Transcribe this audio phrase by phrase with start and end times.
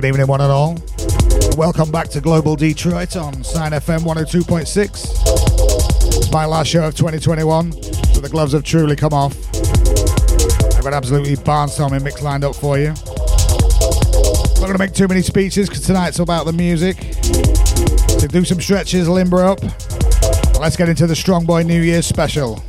[0.00, 0.78] good evening, one and all.
[1.56, 4.68] Welcome back to Global Detroit on Sine FM 102.6.
[6.18, 9.34] It's My last show of 2021, so the gloves have truly come off.
[10.76, 12.90] I've got absolutely barnstorming mix lined up for you.
[14.60, 16.96] Not going to make too many speeches because tonight's about the music.
[18.20, 19.58] So do some stretches, limber up.
[20.60, 22.62] Let's get into the Strong Boy New Year's special.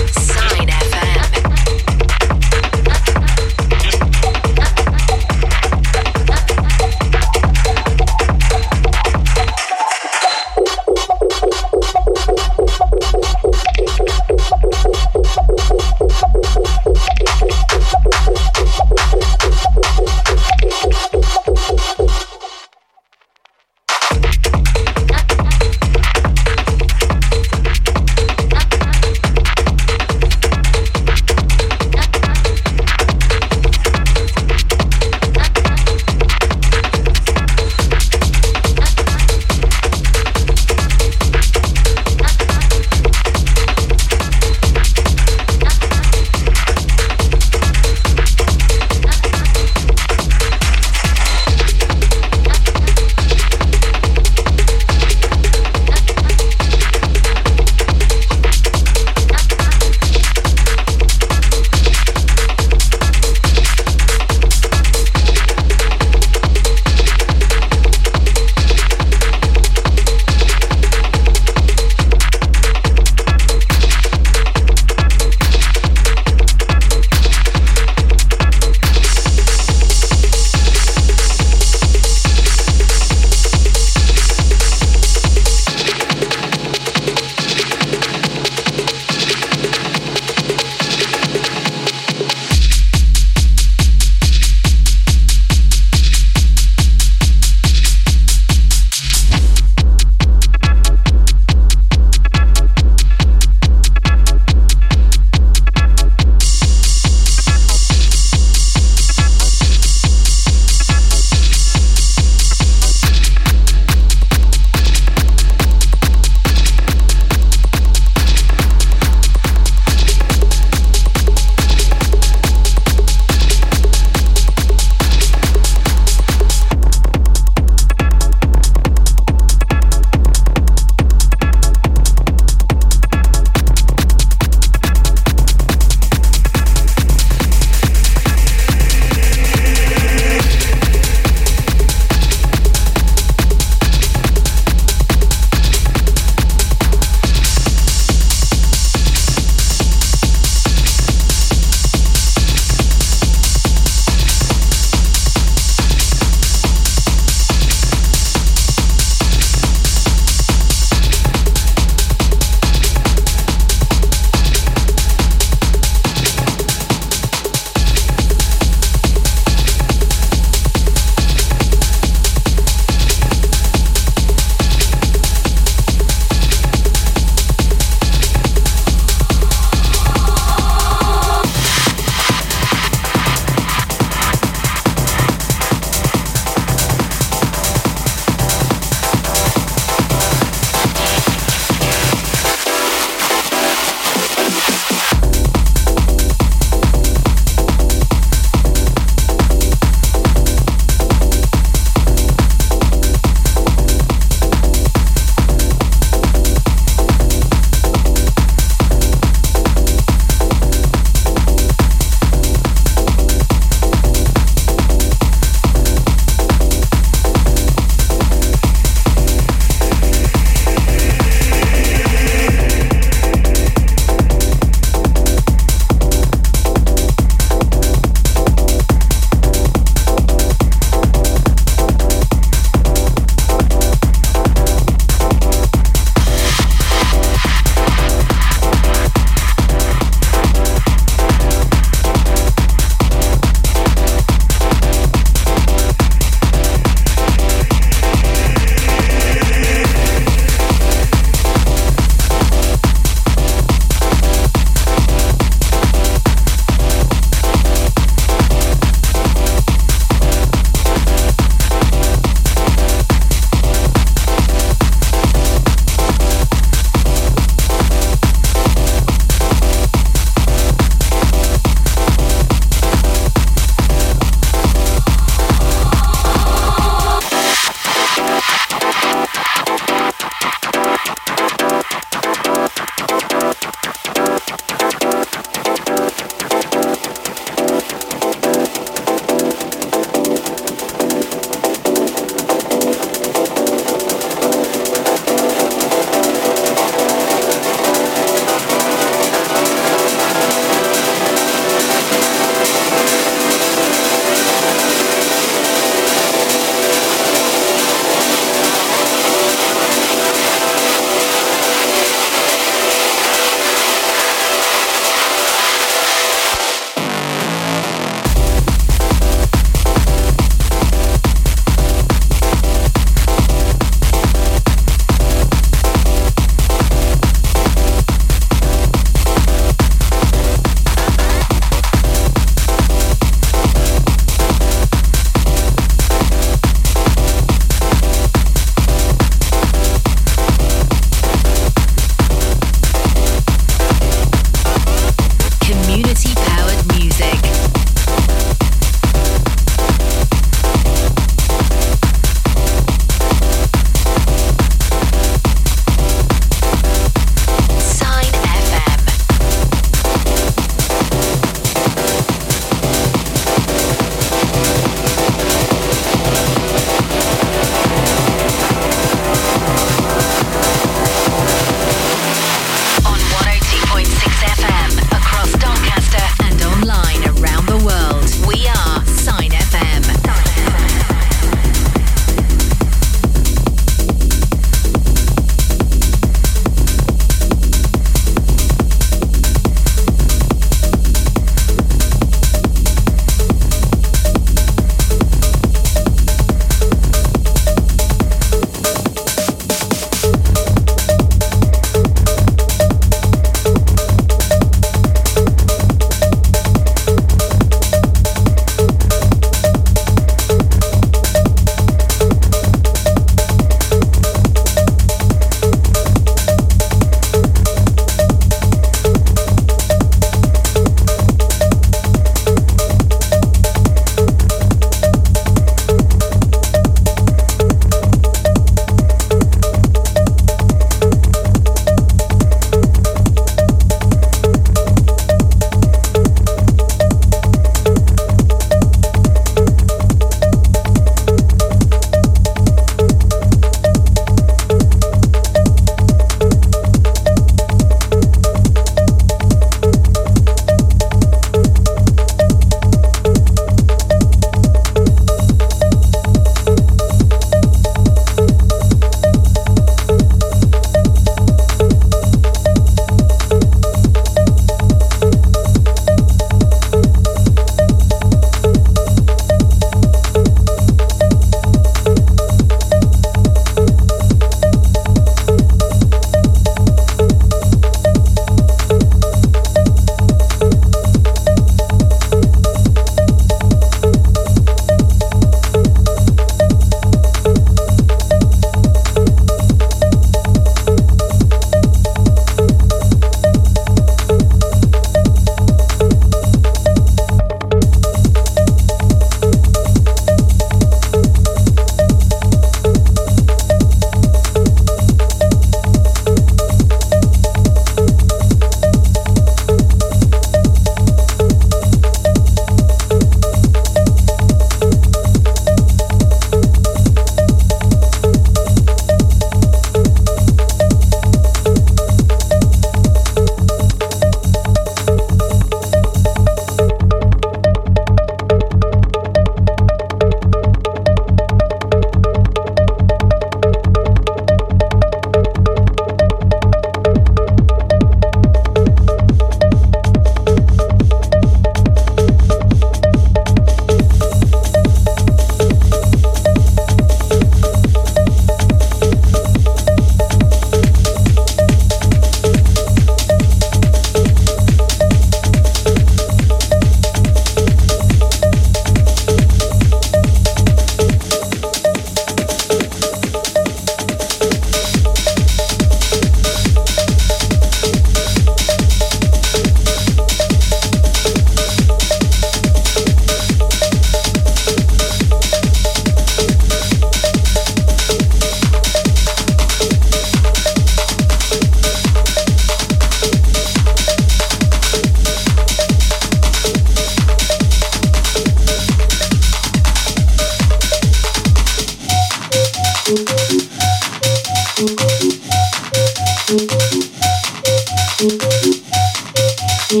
[599.88, 600.00] Well,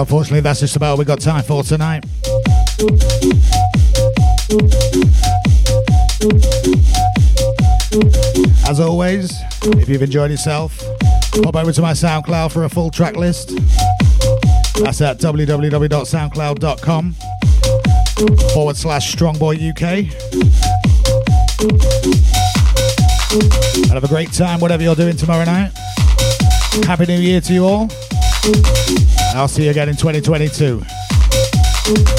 [0.00, 2.04] unfortunately, that's just about all we've got time for tonight.
[8.68, 9.32] As always,
[9.62, 10.82] if you've enjoyed yourself,
[11.44, 13.50] pop over to my SoundCloud for a full track list.
[14.74, 17.14] That's at www.soundcloud.com
[18.54, 19.82] forward slash strongboy UK.
[23.82, 25.72] And have a great time, whatever you're doing tomorrow night.
[26.84, 27.90] Happy New Year to you all.
[29.34, 30.82] I'll see you again in 2022.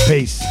[0.07, 0.43] Peace.